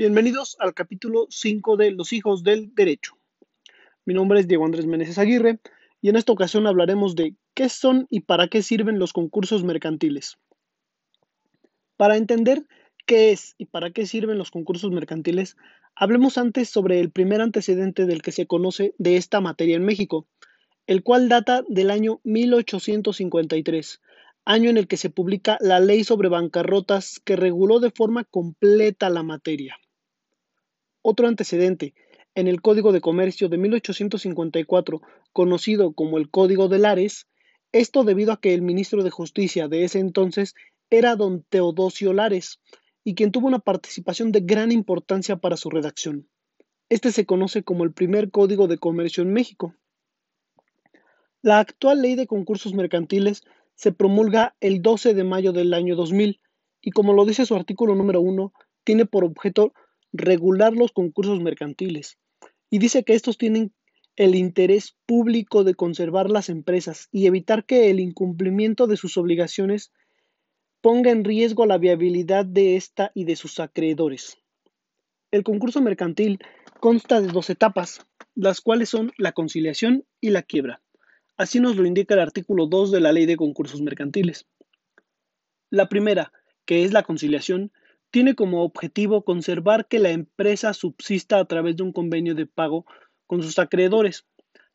[0.00, 3.18] Bienvenidos al capítulo 5 de Los hijos del derecho.
[4.06, 5.60] Mi nombre es Diego Andrés Meneses Aguirre
[6.00, 10.38] y en esta ocasión hablaremos de qué son y para qué sirven los concursos mercantiles.
[11.98, 12.64] Para entender
[13.04, 15.58] qué es y para qué sirven los concursos mercantiles,
[15.94, 20.26] hablemos antes sobre el primer antecedente del que se conoce de esta materia en México,
[20.86, 24.00] el cual data del año 1853
[24.46, 29.10] año en el que se publica la Ley sobre bancarrotas que reguló de forma completa
[29.10, 29.76] la materia.
[31.02, 31.94] Otro antecedente,
[32.34, 35.00] en el Código de Comercio de 1854,
[35.32, 37.26] conocido como el Código de Lares,
[37.72, 40.54] esto debido a que el ministro de Justicia de ese entonces
[40.90, 42.60] era don Teodosio Lares,
[43.04, 46.28] y quien tuvo una participación de gran importancia para su redacción.
[46.88, 49.74] Este se conoce como el primer Código de Comercio en México.
[51.40, 53.42] La actual ley de concursos mercantiles
[53.74, 56.40] se promulga el 12 de mayo del año 2000
[56.82, 58.52] y como lo dice su artículo número 1,
[58.84, 59.72] tiene por objeto
[60.12, 62.18] regular los concursos mercantiles
[62.70, 63.72] y dice que estos tienen
[64.16, 69.92] el interés público de conservar las empresas y evitar que el incumplimiento de sus obligaciones
[70.80, 74.38] ponga en riesgo la viabilidad de ésta y de sus acreedores.
[75.30, 76.38] El concurso mercantil
[76.80, 80.82] consta de dos etapas, las cuales son la conciliación y la quiebra.
[81.36, 84.46] Así nos lo indica el artículo 2 de la Ley de Concursos Mercantiles.
[85.70, 86.32] La primera,
[86.64, 87.72] que es la conciliación,
[88.10, 92.86] tiene como objetivo conservar que la empresa subsista a través de un convenio de pago
[93.26, 94.26] con sus acreedores.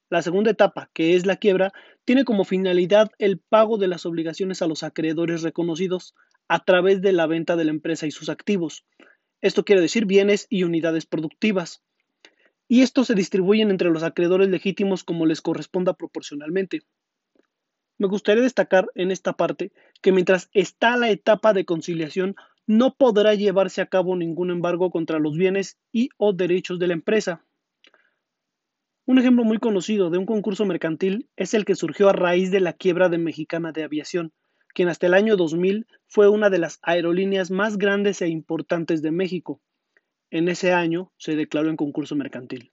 [0.09, 1.73] La segunda etapa, que es la quiebra,
[2.05, 6.13] tiene como finalidad el pago de las obligaciones a los acreedores reconocidos
[6.47, 8.85] a través de la venta de la empresa y sus activos.
[9.41, 11.83] Esto quiere decir bienes y unidades productivas.
[12.67, 16.83] Y estos se distribuyen entre los acreedores legítimos como les corresponda proporcionalmente.
[17.97, 22.35] Me gustaría destacar en esta parte que mientras está la etapa de conciliación,
[22.67, 26.93] no podrá llevarse a cabo ningún embargo contra los bienes y o derechos de la
[26.93, 27.43] empresa.
[29.05, 32.59] Un ejemplo muy conocido de un concurso mercantil es el que surgió a raíz de
[32.59, 34.33] la quiebra de Mexicana de Aviación,
[34.73, 39.11] quien hasta el año 2000 fue una de las aerolíneas más grandes e importantes de
[39.11, 39.61] México.
[40.31, 42.71] En ese año se declaró en concurso mercantil.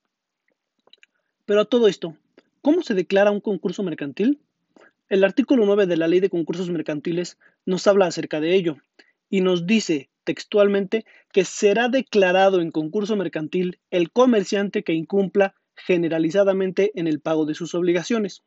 [1.45, 2.17] Pero a todo esto,
[2.63, 4.41] ¿cómo se declara un concurso mercantil?
[5.11, 8.79] El artículo 9 de la Ley de Concursos Mercantiles nos habla acerca de ello
[9.33, 16.93] y nos dice textualmente que será declarado en concurso mercantil el comerciante que incumpla generalizadamente
[16.97, 18.43] en el pago de sus obligaciones.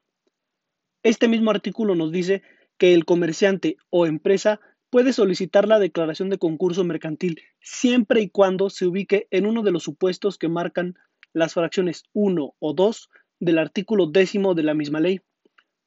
[1.02, 2.44] Este mismo artículo nos dice
[2.78, 4.60] que el comerciante o empresa
[4.92, 9.72] puede solicitar la declaración de concurso mercantil siempre y cuando se ubique en uno de
[9.72, 10.94] los supuestos que marcan
[11.34, 13.10] las fracciones 1 o 2
[13.40, 15.22] del artículo décimo de la misma ley.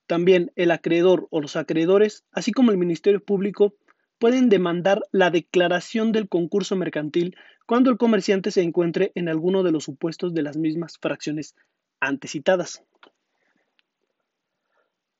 [0.08, 3.76] También el acreedor o los acreedores, así como el Ministerio Público,
[4.18, 7.36] pueden demandar la declaración del concurso mercantil
[7.66, 11.54] cuando el comerciante se encuentre en alguno de los supuestos de las mismas fracciones
[12.00, 12.82] antecitadas.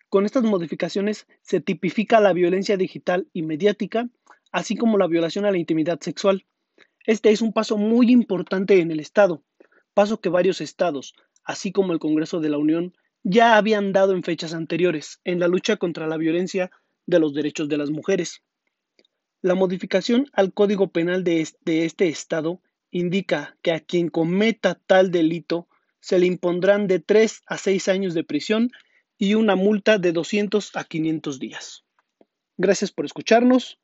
[0.07, 4.07] Con estas modificaciones se tipifica la violencia digital y mediática,
[4.51, 6.45] así como la violación a la intimidad sexual.
[7.07, 9.43] Este es un paso muy importante en el Estado,
[9.95, 14.21] paso que varios estados, así como el Congreso de la Unión, ya habían dado en
[14.21, 16.69] fechas anteriores en la lucha contra la violencia
[17.07, 18.43] de los derechos de las mujeres.
[19.41, 25.67] La modificación al Código Penal de este Estado indica que a quien cometa tal delito
[26.03, 28.71] se le impondrán de 3 a 6 años de prisión
[29.17, 31.85] y una multa de 200 a 500 días.
[32.57, 33.79] Gracias por escucharnos.